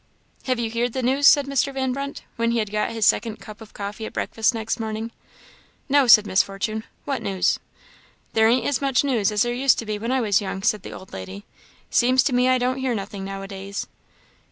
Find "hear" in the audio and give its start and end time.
12.79-12.95